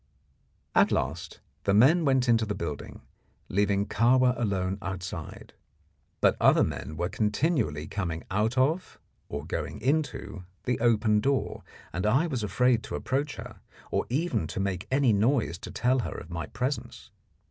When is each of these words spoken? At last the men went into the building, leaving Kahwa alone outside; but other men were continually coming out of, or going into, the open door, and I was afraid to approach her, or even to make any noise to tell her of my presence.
At 0.73 0.91
last 0.91 1.41
the 1.65 1.75
men 1.75 2.05
went 2.05 2.27
into 2.27 2.43
the 2.43 2.55
building, 2.55 3.03
leaving 3.49 3.85
Kahwa 3.85 4.33
alone 4.35 4.79
outside; 4.81 5.53
but 6.21 6.35
other 6.41 6.63
men 6.63 6.97
were 6.97 7.07
continually 7.07 7.85
coming 7.85 8.23
out 8.31 8.57
of, 8.57 8.99
or 9.29 9.45
going 9.45 9.79
into, 9.79 10.43
the 10.63 10.79
open 10.79 11.19
door, 11.19 11.61
and 11.93 12.07
I 12.07 12.25
was 12.25 12.41
afraid 12.41 12.81
to 12.85 12.95
approach 12.95 13.35
her, 13.35 13.59
or 13.91 14.07
even 14.09 14.47
to 14.47 14.59
make 14.59 14.87
any 14.89 15.13
noise 15.13 15.59
to 15.59 15.69
tell 15.69 15.99
her 15.99 16.17
of 16.17 16.31
my 16.31 16.47
presence. 16.47 17.11